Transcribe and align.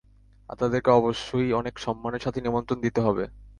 তাদেরকে 0.59 0.89
অবশ্যই 0.91 1.49
অনেক 1.53 1.75
সম্মানের 1.77 2.23
সাথে 2.25 2.39
নিমন্ত্রণ 2.41 2.77
দিতে 2.85 2.99
হবে। 3.01 3.23